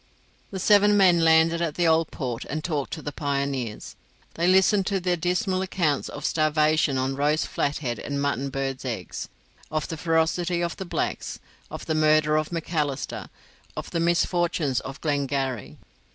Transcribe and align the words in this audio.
The 0.49 0.57
seven 0.57 0.97
men 0.97 1.19
landed 1.23 1.61
at 1.61 1.75
the 1.75 1.85
Old 1.87 2.09
Port 2.09 2.43
and 2.45 2.63
talked 2.63 2.91
to 2.93 3.03
the 3.03 3.11
pioneers. 3.11 3.95
They 4.33 4.47
listened 4.47 4.87
to 4.87 4.99
their 4.99 5.15
dismal 5.15 5.61
accounts 5.61 6.09
of 6.09 6.25
starvation 6.25 6.97
on 6.97 7.15
roast 7.15 7.45
flathead 7.47 7.99
and 7.99 8.19
mutton 8.19 8.49
birds' 8.49 8.83
eggs, 8.83 9.29
of 9.69 9.87
the 9.89 9.97
ferocity 9.97 10.63
of 10.63 10.75
the 10.77 10.85
blacks, 10.85 11.37
of 11.69 11.85
the 11.85 11.93
murder 11.93 12.35
of 12.35 12.51
Macalister, 12.51 13.29
of 13.77 13.91
the 13.91 13.99
misfortunes 13.99 14.79
of 14.79 14.99
Glengarry. 15.01 15.77